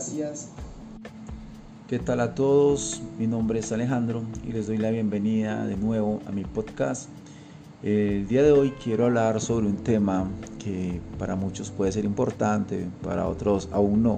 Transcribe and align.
gracias. 0.00 0.48
¿Qué 1.86 1.98
tal 1.98 2.20
a 2.20 2.34
todos? 2.34 3.02
Mi 3.18 3.26
nombre 3.26 3.58
es 3.58 3.70
Alejandro 3.70 4.22
y 4.48 4.52
les 4.52 4.66
doy 4.66 4.78
la 4.78 4.90
bienvenida 4.90 5.66
de 5.66 5.76
nuevo 5.76 6.20
a 6.26 6.32
mi 6.32 6.44
podcast. 6.44 7.10
El 7.82 8.26
día 8.26 8.42
de 8.42 8.52
hoy 8.52 8.72
quiero 8.82 9.04
hablar 9.04 9.42
sobre 9.42 9.66
un 9.66 9.76
tema 9.76 10.26
que 10.58 11.02
para 11.18 11.36
muchos 11.36 11.70
puede 11.70 11.92
ser 11.92 12.06
importante, 12.06 12.86
para 13.02 13.28
otros 13.28 13.68
aún 13.72 14.02
no, 14.02 14.16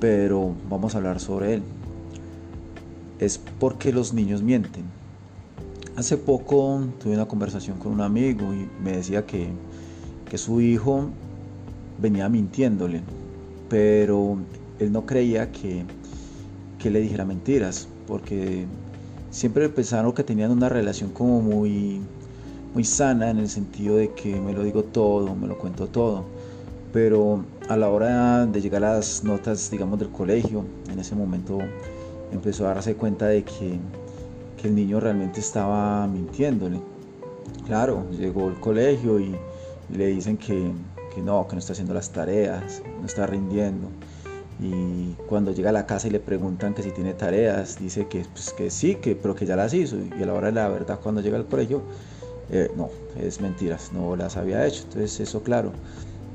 pero 0.00 0.54
vamos 0.68 0.94
a 0.94 0.98
hablar 0.98 1.18
sobre 1.18 1.54
él. 1.54 1.62
Es 3.20 3.38
porque 3.38 3.90
los 3.90 4.12
niños 4.12 4.42
mienten. 4.42 4.84
Hace 5.96 6.18
poco 6.18 6.84
tuve 7.02 7.14
una 7.14 7.26
conversación 7.26 7.78
con 7.78 7.90
un 7.90 8.02
amigo 8.02 8.52
y 8.52 8.68
me 8.82 8.98
decía 8.98 9.24
que, 9.24 9.48
que 10.28 10.36
su 10.36 10.60
hijo 10.60 11.06
venía 11.98 12.28
mintiéndole, 12.28 13.00
pero 13.70 14.36
él 14.78 14.92
no 14.92 15.06
creía 15.06 15.50
que, 15.52 15.84
que 16.78 16.90
le 16.90 17.00
dijera 17.00 17.24
mentiras, 17.24 17.88
porque 18.06 18.66
siempre 19.30 19.68
pensaron 19.68 20.12
que 20.12 20.24
tenían 20.24 20.50
una 20.50 20.68
relación 20.68 21.10
como 21.10 21.40
muy, 21.40 22.00
muy 22.74 22.84
sana 22.84 23.30
en 23.30 23.38
el 23.38 23.48
sentido 23.48 23.96
de 23.96 24.12
que 24.12 24.40
me 24.40 24.52
lo 24.52 24.62
digo 24.62 24.82
todo, 24.84 25.34
me 25.34 25.46
lo 25.46 25.58
cuento 25.58 25.86
todo. 25.86 26.24
Pero 26.92 27.44
a 27.68 27.76
la 27.76 27.90
hora 27.90 28.46
de 28.46 28.60
llegar 28.60 28.84
a 28.84 28.94
las 28.94 29.24
notas, 29.24 29.70
digamos, 29.70 29.98
del 29.98 30.10
colegio, 30.10 30.64
en 30.90 30.98
ese 30.98 31.16
momento 31.16 31.58
empezó 32.32 32.66
a 32.66 32.74
darse 32.74 32.94
cuenta 32.94 33.26
de 33.26 33.42
que 33.42 33.78
el 34.64 34.74
niño 34.74 34.98
realmente 34.98 35.40
estaba 35.40 36.06
mintiéndole. 36.06 36.80
Claro, 37.66 38.04
llegó 38.10 38.48
al 38.48 38.60
colegio 38.60 39.20
y, 39.20 39.36
le 39.94 40.06
dicen 40.06 40.38
que, 40.38 40.72
no, 41.22 41.46
que 41.46 41.52
no 41.52 41.58
está 41.58 41.72
haciendo 41.72 41.92
las 41.92 42.10
tareas, 42.10 42.82
no 43.00 43.06
está 43.06 43.26
rindiendo. 43.26 43.88
Y 44.60 45.14
cuando 45.28 45.52
llega 45.52 45.70
a 45.70 45.72
la 45.72 45.86
casa 45.86 46.06
y 46.06 46.10
le 46.10 46.20
preguntan 46.20 46.74
que 46.74 46.82
si 46.82 46.90
tiene 46.90 47.14
tareas, 47.14 47.78
dice 47.78 48.06
que, 48.06 48.24
pues, 48.32 48.52
que 48.52 48.70
sí, 48.70 48.96
que, 48.96 49.16
pero 49.16 49.34
que 49.34 49.46
ya 49.46 49.56
las 49.56 49.74
hizo. 49.74 49.96
Y 50.18 50.22
a 50.22 50.26
la 50.26 50.34
hora 50.34 50.46
de 50.46 50.52
la 50.52 50.68
verdad, 50.68 51.00
cuando 51.02 51.20
llega 51.20 51.36
al 51.36 51.46
colegio, 51.46 51.82
eh, 52.50 52.70
no, 52.76 52.90
es 53.20 53.40
mentiras, 53.40 53.90
no 53.92 54.16
las 54.16 54.36
había 54.36 54.66
hecho. 54.66 54.84
Entonces 54.84 55.20
eso, 55.20 55.42
claro, 55.42 55.72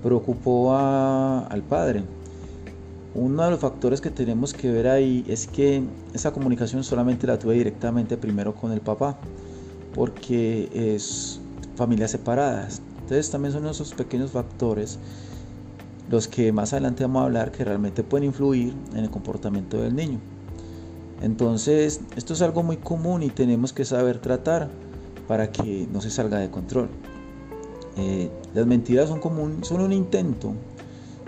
preocupó 0.04 0.76
al 0.76 1.64
padre. 1.64 2.04
Uno 3.16 3.44
de 3.44 3.52
los 3.52 3.60
factores 3.60 4.02
que 4.02 4.12
tenemos 4.12 4.54
que 4.54 4.72
ver 4.72 4.88
ahí 4.88 5.26
es 5.28 5.48
que 5.48 5.82
esa 6.14 6.32
comunicación 6.32 6.84
solamente 6.84 7.26
la 7.26 7.40
tuve 7.40 7.56
directamente 7.56 8.18
primero 8.18 8.54
con 8.54 8.72
el 8.72 8.82
papá, 8.82 9.18
porque 9.96 10.70
es 10.74 11.40
familias 11.76 12.12
separadas. 12.12 12.82
Entonces 13.02 13.32
también 13.32 13.54
son 13.54 13.66
esos 13.66 13.94
pequeños 13.94 14.32
factores 14.32 15.00
los 16.10 16.28
que 16.28 16.52
más 16.52 16.74
adelante 16.74 17.04
vamos 17.04 17.22
a 17.22 17.26
hablar 17.26 17.52
que 17.52 17.64
realmente 17.64 18.04
pueden 18.04 18.26
influir 18.26 18.74
en 18.94 19.00
el 19.00 19.10
comportamiento 19.10 19.78
del 19.78 19.96
niño. 19.96 20.20
Entonces, 21.22 22.02
esto 22.16 22.34
es 22.34 22.42
algo 22.42 22.64
muy 22.64 22.78
común 22.78 23.24
y 23.24 23.30
tenemos 23.30 23.74
que 23.74 23.86
saber 23.86 24.20
tratar 24.20 24.70
para 25.28 25.52
que 25.52 25.88
no 25.92 26.02
se 26.02 26.10
salga 26.10 26.40
de 26.40 26.50
control. 26.50 26.90
Eh, 27.98 28.32
las 28.54 28.66
mentiras 28.66 29.10
son, 29.10 29.20
común, 29.20 29.64
son 29.64 29.82
un 29.82 29.92
intento 29.92 30.54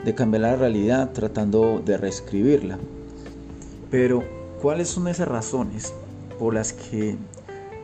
de 0.04 0.16
cambiar 0.16 0.42
la 0.42 0.56
realidad 0.56 1.12
tratando 1.12 1.82
de 1.86 1.98
reescribirla. 1.98 2.80
Pero, 3.92 4.24
¿cuáles 4.62 4.88
son 4.88 5.08
esas 5.08 5.28
razones 5.28 5.94
por 6.40 6.54
las 6.54 6.74
que 6.74 7.18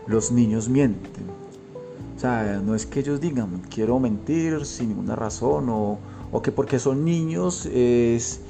los 0.07 0.31
niños 0.31 0.69
mienten? 0.69 1.25
O 2.15 2.19
sea, 2.19 2.61
no 2.65 2.73
es 2.73 2.87
que 2.87 3.01
ellos 3.01 3.21
digan, 3.21 3.61
quiero 3.69 3.99
mentir 3.99 4.65
sin 4.65 4.89
ninguna 4.89 5.15
razón 5.15 5.69
o, 5.69 5.99
o 6.31 6.41
que 6.41 6.51
porque 6.51 6.79
son 6.79 7.05
niños 7.05 7.65
es, 7.67 8.41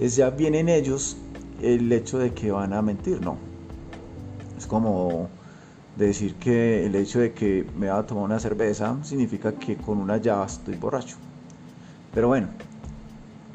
es 0.00 0.16
ya 0.16 0.30
vienen 0.30 0.68
ellos 0.68 1.16
el 1.62 1.92
hecho 1.92 2.18
de 2.18 2.32
que 2.32 2.50
van 2.50 2.72
a 2.72 2.82
mentir, 2.82 3.20
no. 3.20 3.36
Es 4.56 4.66
como 4.66 5.28
decir 5.96 6.34
que 6.36 6.86
el 6.86 6.94
hecho 6.94 7.20
de 7.20 7.32
que 7.32 7.66
me 7.76 7.88
va 7.88 7.98
a 7.98 8.06
tomar 8.06 8.24
una 8.24 8.40
cerveza 8.40 8.96
significa 9.02 9.52
que 9.52 9.76
con 9.76 9.98
una 9.98 10.16
ya 10.16 10.42
estoy 10.44 10.76
borracho. 10.76 11.16
Pero 12.14 12.28
bueno, 12.28 12.48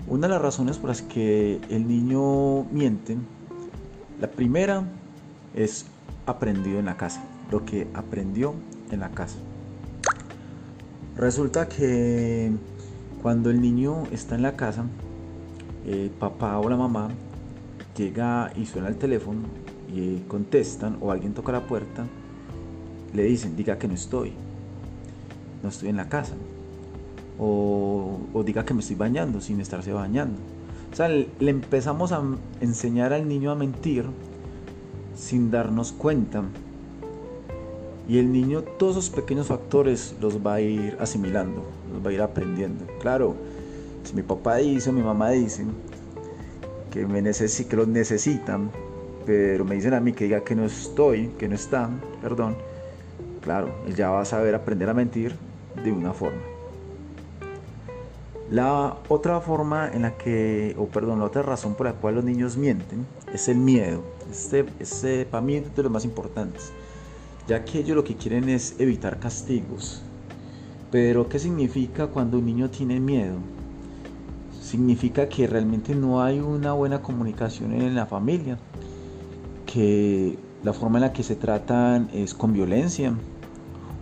una 0.08 0.28
de 0.28 0.34
las 0.34 0.42
razones 0.42 0.78
por 0.78 0.90
las 0.90 1.02
que 1.02 1.59
el 1.70 1.88
niño 1.88 2.64
miente, 2.66 3.18
la 4.22 4.30
primera 4.30 4.84
es 5.56 5.86
aprendido 6.25 6.80
en 6.80 6.86
la 6.86 6.98
casa, 6.98 7.24
lo 7.52 7.66
que 7.66 7.88
aprendió 7.94 8.54
en 8.92 9.00
la 9.00 9.09
casa. 9.09 9.38
Resulta 11.18 11.68
que 11.68 12.52
cuando 13.25 13.50
el 13.50 13.59
niño 13.59 14.03
está 14.12 14.36
en 14.36 14.44
la 14.44 14.56
casa, 14.56 14.86
el 15.84 16.12
papá 16.12 16.59
o 16.59 16.69
la 16.69 16.78
mamá 16.78 17.09
llega 17.97 18.53
y 18.56 18.68
suena 18.68 18.88
el 18.88 18.97
teléfono 18.97 19.40
y 19.91 20.18
contestan 20.28 21.00
o 21.02 21.12
alguien 21.12 21.34
toca 21.34 21.52
la 21.52 21.66
puerta, 21.66 22.06
le 23.16 23.24
dicen, 23.24 23.56
diga 23.56 23.80
que 23.80 23.88
no 23.88 23.96
estoy, 23.96 24.34
no 25.63 25.69
estoy 25.69 25.90
en 25.90 25.97
la 25.97 26.08
casa 26.08 26.36
o, 27.40 28.19
diga 28.46 28.63
que 28.63 28.75
me 28.75 28.81
estoy 28.81 28.96
bañando 28.96 29.42
sin 29.42 29.59
estarse 29.59 29.92
bañando. 29.92 30.38
O 30.94 30.96
sea, 30.96 31.07
le, 31.07 31.28
empezamos 31.40 32.12
a 32.12 32.22
enseñar 32.62 33.12
al 33.12 33.28
niño 33.28 33.50
a 33.50 33.56
mentir 33.56 34.06
sin 35.16 35.50
darnos 35.50 35.94
cuenta. 35.94 36.44
Y 38.08 38.20
el 38.20 38.32
niño 38.32 38.62
todos 38.62 38.98
esos 38.98 39.10
pequeños 39.10 39.48
factores 39.48 40.16
los 40.22 40.46
va 40.46 40.56
a 40.56 40.62
ir 40.62 40.96
asimilando, 41.00 41.64
los 41.92 42.06
va 42.06 42.12
a 42.12 42.14
ir 42.14 42.22
aprendiendo. 42.22 42.86
Claro, 43.00 43.36
si 44.04 44.16
mi 44.16 44.22
papá 44.22 44.58
dice 44.58 44.90
o 44.90 44.94
mi 44.94 45.02
mamá 45.02 45.32
dicen 45.32 45.70
que, 46.92 47.06
me 47.06 47.24
que 47.24 47.76
los 47.76 47.88
necesitan, 47.88 48.70
pero 49.26 49.66
me 49.66 49.76
dicen 49.76 49.94
a 49.94 50.00
mí 50.00 50.14
que 50.14 50.26
diga 50.26 50.42
que 50.42 50.56
no 50.56 50.66
estoy, 50.66 51.30
que 51.40 51.50
no 51.50 51.56
están, 51.56 52.00
perdón, 52.22 52.56
claro, 53.42 53.70
él 53.88 53.96
ya 53.96 54.12
va 54.12 54.22
a 54.22 54.26
saber 54.26 54.54
aprender 54.54 54.90
a 54.90 54.94
mentir 54.94 55.36
de 55.84 55.92
una 55.92 56.14
forma. 56.14 56.42
La 58.52 58.98
otra 59.10 59.42
forma 59.42 59.90
en 59.92 60.04
la 60.04 60.18
que, 60.18 60.76
o 60.78 60.86
perdón, 60.86 61.20
la 61.20 61.26
otra 61.26 61.42
razón 61.42 61.74
por 61.74 61.88
la 61.88 61.94
cual 61.94 62.16
los 62.16 62.24
niños 62.24 62.58
mienten 62.58 63.08
es 63.34 63.48
el 63.48 63.58
miedo. 63.58 64.04
Este, 64.30 64.66
este 64.80 65.26
para 65.26 65.42
mí 65.42 65.56
es 65.56 65.76
de 65.76 65.84
los 65.84 65.92
más 65.92 66.06
importantes, 66.06 66.72
ya 67.47 67.63
que 67.63 67.79
ellos 67.79 67.95
lo 67.95 68.03
que 68.03 68.16
quieren 68.16 68.50
es 68.50 68.75
evitar 68.79 69.19
castigos. 69.19 70.01
Pero, 70.91 71.28
¿qué 71.29 71.39
significa 71.39 72.07
cuando 72.07 72.39
un 72.39 72.45
niño 72.45 72.69
tiene 72.69 73.00
miedo? 73.00 73.38
Significa 74.61 75.29
que 75.29 75.45
realmente 75.45 75.94
no 75.94 76.22
hay 76.22 76.39
una 76.39 76.73
buena 76.73 77.01
comunicación 77.01 77.73
en 77.73 77.95
la 77.95 78.06
familia, 78.06 78.57
que 79.66 80.38
la 80.63 80.73
forma 80.73 80.97
en 80.97 81.01
la 81.03 81.13
que 81.13 81.23
se 81.23 81.35
tratan 81.35 82.09
es 82.13 82.33
con 82.33 82.53
violencia, 82.53 83.13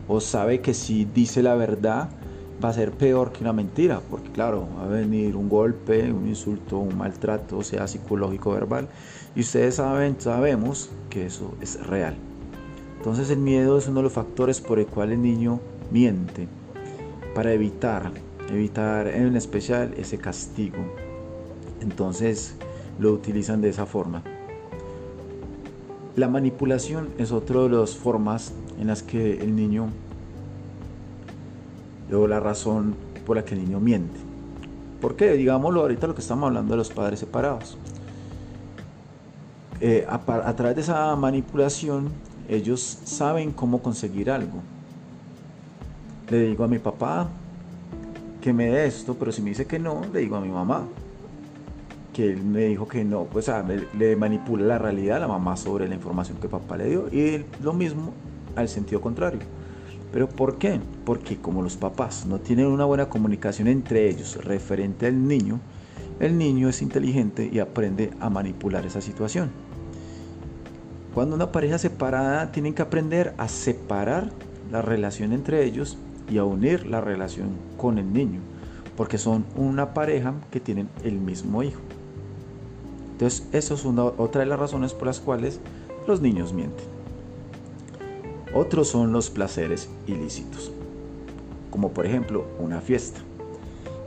o 0.08 0.20
sabe 0.20 0.62
que 0.62 0.74
si 0.74 1.06
dice 1.06 1.44
la 1.44 1.56
verdad, 1.56 2.10
va 2.64 2.70
a 2.70 2.74
ser 2.74 2.92
peor 2.92 3.32
que 3.32 3.44
una 3.44 3.54
mentira, 3.54 4.02
porque 4.10 4.32
claro, 4.32 4.68
va 4.78 4.86
a 4.86 4.88
venir 4.88 5.36
un 5.36 5.50
golpe, 5.50 6.12
un 6.14 6.28
insulto, 6.28 6.78
un 6.78 6.98
maltrato, 6.98 7.64
sea 7.64 7.88
psicológico, 7.88 8.52
verbal, 8.52 8.88
y 9.36 9.42
ustedes 9.42 9.76
saben, 9.76 10.16
sabemos 10.20 10.90
que 11.10 11.26
eso 11.26 11.56
es 11.60 11.86
real. 11.86 12.16
Entonces 13.04 13.30
el 13.32 13.40
miedo 13.40 13.78
es 13.78 13.88
uno 13.90 13.98
de 13.98 14.04
los 14.04 14.14
factores 14.14 14.62
por 14.62 14.80
el 14.80 14.86
cual 14.86 15.12
el 15.12 15.22
niño 15.22 15.60
miente, 15.92 16.48
para 17.36 17.52
evitar, 17.52 18.14
evitar 18.50 19.10
en 19.10 19.36
especial 19.36 19.94
ese 19.98 20.20
castigo. 20.20 20.78
Entonces 21.82 22.56
lo 23.00 23.12
utilizan 23.12 23.60
de 23.60 23.68
esa 23.68 23.86
forma. 23.86 24.24
La 26.16 26.30
manipulación 26.30 27.10
es 27.18 27.34
otra 27.34 27.64
de 27.64 27.72
las 27.72 27.98
formas 27.98 28.54
en 28.80 28.88
las 28.88 29.04
que 29.04 29.34
el 29.42 29.54
niño 29.54 29.90
Luego 32.10 32.26
la 32.30 32.40
razón 32.40 32.96
por 33.26 33.36
la 33.36 33.44
que 33.44 33.54
el 33.54 33.66
niño 33.66 33.82
miente. 33.82 34.18
¿Por 35.02 35.18
qué? 35.18 35.34
Digámoslo 35.34 35.82
ahorita 35.82 36.08
lo 36.08 36.16
que 36.16 36.22
estamos 36.22 36.48
hablando 36.48 36.72
de 36.72 36.78
los 36.78 36.90
padres 36.90 37.20
separados. 37.20 37.78
Eh, 39.82 40.08
a, 40.08 40.56
través 40.56 40.78
de 40.78 40.82
esa 40.84 41.14
manipulación 41.18 42.08
ellos 42.50 43.00
saben 43.04 43.52
cómo 43.52 43.82
conseguir 43.82 44.32
algo. 44.32 44.60
Le 46.30 46.48
digo 46.48 46.64
a 46.64 46.68
mi 46.68 46.80
papá 46.80 47.28
que 48.42 48.54
me 48.54 48.66
dé 48.66 48.86
esto, 48.86 49.16
pero 49.16 49.32
si 49.32 49.42
me 49.42 49.50
dice 49.50 49.66
que 49.66 49.80
no, 49.80 50.02
le 50.12 50.20
digo 50.22 50.36
a 50.36 50.42
mi 50.42 50.50
mamá 50.50 50.86
que 52.14 52.32
él 52.32 52.44
me 52.44 52.66
dijo 52.66 52.88
que 52.88 53.04
no, 53.04 53.24
pues 53.24 53.52
le 53.98 54.16
manipula 54.16 54.66
la 54.66 54.78
realidad 54.78 55.18
a 55.18 55.22
la 55.22 55.28
mamá 55.28 55.58
sobre 55.58 55.88
la 55.88 55.96
información 55.96 56.38
que 56.38 56.48
papá 56.48 56.78
le 56.78 56.90
dio 56.90 57.08
y 57.12 57.44
lo 57.62 57.74
mismo 57.74 58.14
al 58.56 58.70
sentido 58.70 59.02
contrario. 59.02 59.40
¿Pero 60.14 60.30
por 60.30 60.60
qué? 60.60 60.80
Porque 61.06 61.38
como 61.38 61.64
los 61.64 61.76
papás 61.76 62.28
no 62.28 62.40
tienen 62.40 62.68
una 62.68 62.86
buena 62.86 63.10
comunicación 63.10 63.68
entre 63.68 64.08
ellos 64.08 64.46
referente 64.46 65.08
al 65.08 65.28
niño, 65.28 65.60
el 66.20 66.38
niño 66.38 66.70
es 66.70 66.84
inteligente 66.84 67.50
y 67.52 67.58
aprende 67.58 68.12
a 68.20 68.30
manipular 68.30 68.86
esa 68.86 69.02
situación. 69.02 69.50
Cuando 71.14 71.36
una 71.36 71.52
pareja 71.52 71.78
separada 71.78 72.52
tienen 72.52 72.74
que 72.74 72.82
aprender 72.82 73.36
a 73.38 73.48
separar 73.48 74.32
la 74.72 74.82
relación 74.82 75.32
entre 75.32 75.64
ellos 75.64 75.98
y 76.30 76.40
a 76.40 76.44
unir 76.44 76.88
la 76.88 77.02
relación 77.02 77.50
con 77.78 78.00
el 78.00 78.12
niño, 78.12 78.40
porque 78.98 79.20
son 79.20 79.46
una 79.56 79.94
pareja 79.94 80.34
que 80.50 80.60
tienen 80.60 80.90
el 81.04 81.20
mismo 81.20 81.62
hijo. 81.62 81.80
Entonces, 83.12 83.48
eso 83.52 83.76
es 83.76 83.86
una, 83.86 84.06
otra 84.06 84.42
de 84.42 84.48
las 84.48 84.60
razones 84.60 84.96
por 84.96 85.06
las 85.06 85.20
cuales 85.20 85.60
los 86.08 86.20
niños 86.20 86.52
mienten. 86.52 86.86
Otros 88.56 88.88
son 88.88 89.12
los 89.12 89.30
placeres 89.30 89.90
ilícitos, 90.08 90.72
como 91.70 91.92
por 91.92 92.08
ejemplo 92.08 92.46
una 92.60 92.82
fiesta. 92.82 93.20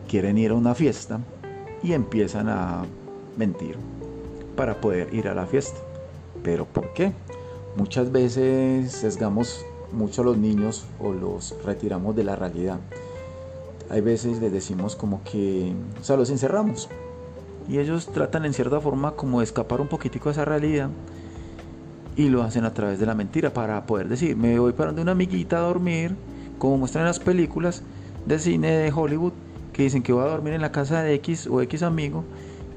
Quieren 0.08 0.38
ir 0.38 0.50
a 0.50 0.54
una 0.54 0.74
fiesta 0.74 1.20
y 1.84 1.92
empiezan 1.92 2.48
a 2.48 2.84
mentir 3.36 3.76
para 4.56 4.80
poder 4.80 5.14
ir 5.14 5.28
a 5.28 5.34
la 5.34 5.46
fiesta. 5.46 5.78
¿Pero 6.46 6.64
por 6.64 6.92
qué? 6.92 7.12
Muchas 7.74 8.12
veces 8.12 8.92
sesgamos 8.92 9.66
mucho 9.90 10.22
a 10.22 10.26
los 10.26 10.38
niños 10.38 10.86
o 11.00 11.12
los 11.12 11.56
retiramos 11.64 12.14
de 12.14 12.22
la 12.22 12.36
realidad. 12.36 12.78
Hay 13.90 14.00
veces 14.00 14.40
les 14.40 14.52
decimos 14.52 14.94
como 14.94 15.24
que, 15.24 15.72
o 16.00 16.04
sea, 16.04 16.16
los 16.16 16.30
encerramos. 16.30 16.88
Y 17.68 17.80
ellos 17.80 18.06
tratan 18.06 18.44
en 18.44 18.54
cierta 18.54 18.80
forma 18.80 19.16
como 19.16 19.40
de 19.40 19.44
escapar 19.44 19.80
un 19.80 19.88
poquitico 19.88 20.28
de 20.28 20.34
esa 20.34 20.44
realidad 20.44 20.88
y 22.14 22.28
lo 22.28 22.44
hacen 22.44 22.64
a 22.64 22.72
través 22.72 23.00
de 23.00 23.06
la 23.06 23.16
mentira 23.16 23.52
para 23.52 23.84
poder 23.84 24.08
decir, 24.08 24.36
me 24.36 24.56
voy 24.60 24.72
para 24.72 24.90
donde 24.90 25.02
una 25.02 25.12
amiguita 25.12 25.56
a 25.56 25.62
dormir, 25.62 26.14
como 26.60 26.78
muestran 26.78 27.02
en 27.02 27.08
las 27.08 27.18
películas 27.18 27.82
de 28.24 28.38
cine 28.38 28.70
de 28.70 28.92
Hollywood, 28.92 29.32
que 29.72 29.82
dicen 29.82 30.04
que 30.04 30.12
voy 30.12 30.22
a 30.22 30.28
dormir 30.28 30.52
en 30.52 30.60
la 30.60 30.70
casa 30.70 31.02
de 31.02 31.12
X 31.14 31.48
o 31.48 31.60
X 31.60 31.82
amigo 31.82 32.22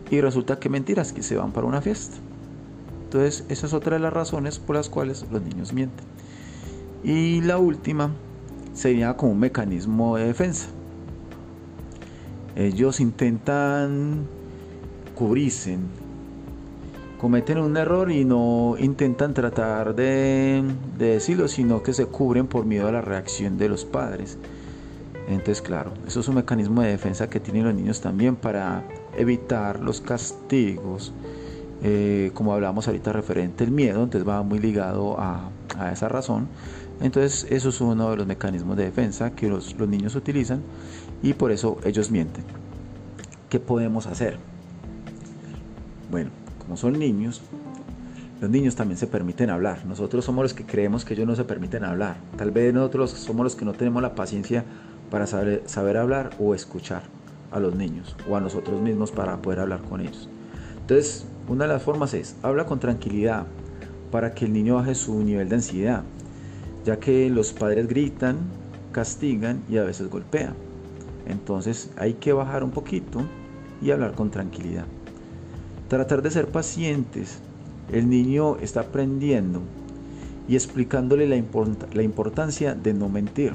y 0.09 0.21
resulta 0.21 0.57
que 0.57 0.69
mentiras, 0.69 1.13
que 1.13 1.21
se 1.21 1.35
van 1.35 1.51
para 1.51 1.67
una 1.67 1.83
fiesta. 1.83 2.17
Entonces, 3.09 3.43
esa 3.49 3.65
es 3.65 3.73
otra 3.73 3.95
de 3.95 4.03
las 4.03 4.13
razones 4.13 4.59
por 4.59 4.75
las 4.75 4.87
cuales 4.87 5.25
los 5.31 5.41
niños 5.41 5.73
mienten. 5.73 6.05
Y 7.03 7.41
la 7.41 7.57
última 7.57 8.11
sería 8.75 9.17
como 9.17 9.31
un 9.31 9.39
mecanismo 9.39 10.15
de 10.15 10.27
defensa. 10.27 10.67
Ellos 12.55 12.99
intentan 12.99 14.27
cubrirse, 15.15 15.79
cometen 17.19 17.57
un 17.57 17.77
error 17.77 18.11
y 18.11 18.25
no 18.25 18.75
intentan 18.77 19.33
tratar 19.33 19.95
de, 19.95 20.63
decirlo, 20.99 21.47
sino 21.47 21.81
que 21.81 21.93
se 21.93 22.05
cubren 22.05 22.45
por 22.45 22.65
miedo 22.65 22.89
a 22.89 22.91
la 22.91 23.01
reacción 23.01 23.57
de 23.57 23.69
los 23.69 23.85
padres. 23.85 24.37
Entonces, 25.27 25.63
claro, 25.63 25.93
eso 26.05 26.19
es 26.19 26.27
un 26.27 26.35
mecanismo 26.35 26.83
de 26.83 26.89
defensa 26.89 27.27
que 27.27 27.39
tienen 27.39 27.63
los 27.63 27.73
niños 27.73 28.01
también 28.01 28.35
para 28.35 28.83
evitar 29.17 29.79
los 29.79 29.99
castigos, 29.99 31.11
eh, 31.81 32.31
como 32.33 32.53
hablamos 32.53 32.87
ahorita 32.87 33.13
referente 33.13 33.63
al 33.63 33.71
miedo, 33.71 34.03
entonces 34.03 34.27
va 34.27 34.41
muy 34.43 34.59
ligado 34.59 35.19
a, 35.19 35.49
esa 35.91 36.09
razón. 36.09 36.47
Entonces, 37.01 37.47
eso 37.49 37.69
es 37.69 37.79
uno 37.79 38.09
de 38.11 38.17
los 38.17 38.27
mecanismos 38.27 38.75
de 38.75 38.83
defensa 38.83 39.31
que 39.31 39.47
los, 39.47 39.77
los 39.77 39.87
niños 39.87 40.15
utilizan 40.15 40.61
y 41.23 41.33
por 41.33 41.51
eso 41.51 41.77
ellos 41.85 42.11
mienten. 42.11 42.43
¿Qué 43.49 43.59
podemos 43.59 44.07
hacer? 44.07 44.37
Bueno, 46.11 46.31
como 46.59 46.75
son 46.75 46.99
niños, 46.99 47.41
los 48.41 48.49
niños 48.49 48.75
también 48.75 48.97
se 48.97 49.07
permiten 49.07 49.49
hablar. 49.49 49.85
Nosotros 49.85 50.25
somos 50.25 50.43
los 50.43 50.53
que 50.53 50.65
creemos 50.65 51.05
que 51.05 51.13
ellos 51.13 51.27
no 51.27 51.35
se 51.35 51.45
permiten 51.45 51.83
hablar. 51.83 52.17
Tal 52.37 52.51
vez 52.51 52.73
nosotros 52.73 53.11
somos 53.11 53.43
los 53.43 53.55
que 53.55 53.65
no 53.65 53.73
tenemos 53.73 54.01
la 54.01 54.15
paciencia 54.15 54.65
para 55.09 55.27
saber, 55.27 55.63
saber 55.65 55.97
hablar 55.97 56.31
o 56.39 56.53
escuchar 56.55 57.03
a 57.51 57.59
los 57.59 57.75
niños 57.75 58.15
o 58.29 58.35
a 58.35 58.41
nosotros 58.41 58.81
mismos 58.81 59.11
para 59.11 59.41
poder 59.41 59.59
hablar 59.59 59.81
con 59.81 60.01
ellos. 60.01 60.29
Entonces, 60.81 61.25
una 61.49 61.65
de 61.65 61.73
las 61.73 61.81
formas 61.81 62.13
es, 62.13 62.35
habla 62.43 62.65
con 62.65 62.79
tranquilidad 62.79 63.47
para 64.11 64.35
que 64.35 64.45
el 64.45 64.53
niño 64.53 64.75
baje 64.75 64.93
su 64.93 65.23
nivel 65.23 65.49
de 65.49 65.55
ansiedad, 65.55 66.03
ya 66.85 66.99
que 66.99 67.27
los 67.31 67.53
padres 67.53 67.87
gritan, 67.87 68.37
castigan 68.91 69.63
y 69.67 69.77
a 69.77 69.83
veces 69.83 70.09
golpean. 70.09 70.53
Entonces 71.25 71.91
hay 71.97 72.13
que 72.13 72.33
bajar 72.33 72.63
un 72.63 72.69
poquito 72.69 73.21
y 73.81 73.89
hablar 73.89 74.13
con 74.13 74.29
tranquilidad. 74.29 74.85
Tratar 75.87 76.21
de 76.21 76.29
ser 76.29 76.47
pacientes. 76.49 77.39
El 77.91 78.09
niño 78.09 78.57
está 78.57 78.81
aprendiendo 78.81 79.61
y 80.47 80.53
explicándole 80.55 81.27
la, 81.27 81.41
la 81.93 82.03
importancia 82.03 82.75
de 82.75 82.93
no 82.93 83.09
mentir. 83.09 83.53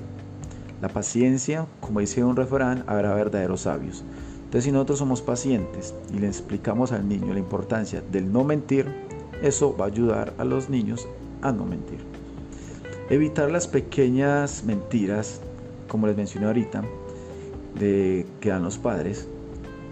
La 0.82 0.88
paciencia, 0.88 1.66
como 1.80 2.00
dice 2.00 2.24
un 2.24 2.34
refrán, 2.34 2.82
habrá 2.88 3.14
verdaderos 3.14 3.62
sabios. 3.62 4.02
Entonces, 4.54 4.66
si 4.66 4.72
nosotros 4.72 5.00
somos 5.00 5.20
pacientes 5.20 5.96
y 6.14 6.20
le 6.20 6.28
explicamos 6.28 6.92
al 6.92 7.08
niño 7.08 7.32
la 7.32 7.40
importancia 7.40 8.04
del 8.12 8.32
no 8.32 8.44
mentir, 8.44 8.86
eso 9.42 9.76
va 9.76 9.86
a 9.86 9.88
ayudar 9.88 10.32
a 10.38 10.44
los 10.44 10.70
niños 10.70 11.08
a 11.42 11.50
no 11.50 11.64
mentir. 11.64 11.98
Evitar 13.10 13.50
las 13.50 13.66
pequeñas 13.66 14.62
mentiras, 14.62 15.40
como 15.88 16.06
les 16.06 16.16
mencioné 16.16 16.46
ahorita, 16.46 16.84
de 17.80 18.26
que 18.40 18.50
dan 18.50 18.62
los 18.62 18.78
padres, 18.78 19.26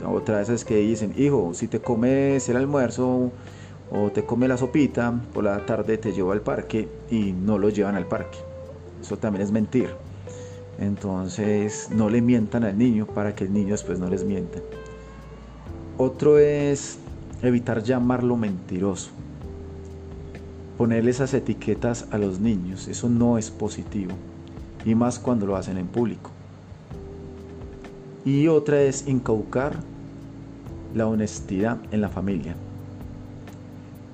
otra 0.07 0.39
vez 0.39 0.49
es 0.49 0.65
que 0.65 0.77
dicen, 0.77 1.13
hijo, 1.17 1.55
si 1.55 1.67
te 1.67 1.81
comes 1.81 2.49
el 2.49 2.57
almuerzo 2.57 3.33
o 3.91 4.11
te 4.13 4.25
come 4.25 4.47
la 4.47 4.59
sopita, 4.59 5.25
por 5.35 5.43
la 5.43 5.67
tarde 5.67 5.99
te 5.99 6.13
llevo 6.13 6.31
al 6.31 6.41
parque 6.41 6.89
y 7.11 7.33
no 7.33 7.59
lo 7.59 7.69
llevan 7.69 7.97
al 7.97 8.07
parque. 8.07 8.39
Eso 9.01 9.17
también 9.17 9.43
es 9.43 9.51
mentir. 9.51 10.12
Entonces 10.79 11.89
no 11.91 12.09
le 12.09 12.23
mientan 12.23 12.65
al 12.65 12.77
niño 12.77 13.07
para 13.07 13.35
que 13.35 13.45
el 13.45 13.53
niño 13.53 13.73
después 13.73 13.99
no 13.99 14.09
les 14.09 14.25
mienta. 14.25 14.59
Otro 15.99 16.39
es 16.39 16.99
evitar 17.43 17.83
llamarlo 17.83 18.37
mentiroso. 18.37 19.11
Ponerle 20.79 21.11
esas 21.11 21.35
etiquetas 21.35 22.09
a 22.11 22.19
los 22.19 22.41
niños, 22.41 22.89
eso 22.89 23.09
no 23.09 23.39
es 23.39 23.51
positivo. 23.51 24.13
Y 24.85 24.95
más 24.95 25.19
cuando 25.19 25.47
lo 25.47 25.57
hacen 25.57 25.79
en 25.79 25.87
público. 25.87 26.31
Y 28.25 28.49
otra 28.49 28.81
es 28.83 29.07
incaucar 29.07 29.77
la 30.95 31.07
honestidad 31.07 31.79
en 31.91 32.01
la 32.01 32.09
familia. 32.09 32.57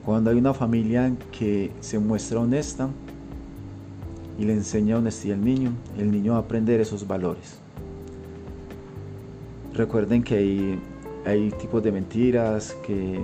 Cuando 0.04 0.30
hay 0.30 0.38
una 0.38 0.54
familia 0.54 1.12
que 1.32 1.70
se 1.80 1.98
muestra 1.98 2.40
honesta 2.40 2.88
y 4.38 4.44
le 4.44 4.52
enseña 4.52 4.96
honestidad 4.96 5.36
al 5.36 5.44
niño, 5.44 5.72
el 5.98 6.10
niño 6.12 6.32
va 6.32 6.38
a 6.38 6.42
aprender 6.42 6.80
esos 6.80 7.06
valores. 7.06 7.58
Recuerden 9.74 10.22
que 10.22 10.36
hay, 10.36 10.78
hay 11.26 11.50
tipos 11.50 11.82
de 11.82 11.92
mentiras 11.92 12.76
que, 12.86 13.18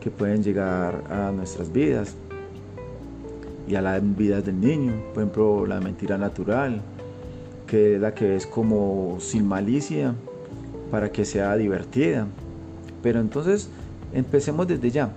que 0.00 0.10
pueden 0.10 0.42
llegar 0.42 1.04
a 1.10 1.30
nuestras 1.30 1.70
vidas 1.70 2.16
y 3.68 3.74
a 3.74 3.82
las 3.82 4.02
vidas 4.16 4.44
del 4.44 4.60
niño. 4.60 4.92
Por 5.12 5.22
ejemplo, 5.22 5.66
la 5.66 5.80
mentira 5.80 6.16
natural, 6.16 6.80
que 7.66 7.96
es 7.96 8.00
la 8.00 8.14
que 8.14 8.36
es 8.36 8.46
como 8.46 9.18
sin 9.20 9.46
malicia 9.46 10.14
para 10.90 11.12
que 11.12 11.24
sea 11.24 11.54
divertida. 11.56 12.26
Pero 13.02 13.20
entonces 13.20 13.68
empecemos 14.14 14.66
desde 14.66 14.90
ya 14.90 15.10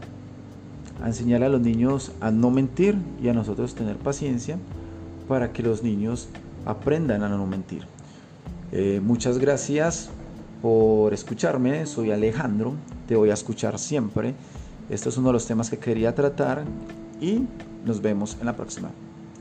a 1.01 1.07
enseñar 1.07 1.43
a 1.43 1.49
los 1.49 1.61
niños 1.61 2.11
a 2.19 2.31
no 2.31 2.51
mentir 2.51 2.97
y 3.21 3.29
a 3.29 3.33
nosotros 3.33 3.75
tener 3.75 3.95
paciencia 3.97 4.57
para 5.27 5.51
que 5.51 5.63
los 5.63 5.83
niños 5.83 6.29
aprendan 6.65 7.23
a 7.23 7.29
no 7.29 7.45
mentir. 7.45 7.83
Eh, 8.71 8.99
muchas 9.03 9.37
gracias 9.37 10.09
por 10.61 11.13
escucharme, 11.13 11.85
soy 11.85 12.11
Alejandro, 12.11 12.73
te 13.07 13.15
voy 13.15 13.29
a 13.29 13.33
escuchar 13.33 13.79
siempre. 13.79 14.33
Este 14.89 15.09
es 15.09 15.17
uno 15.17 15.27
de 15.27 15.33
los 15.33 15.47
temas 15.47 15.69
que 15.69 15.77
quería 15.77 16.15
tratar 16.15 16.63
y 17.21 17.43
nos 17.85 18.01
vemos 18.01 18.37
en 18.39 18.45
la 18.45 18.55
próxima. 18.55 18.89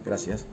Gracias. 0.05 0.47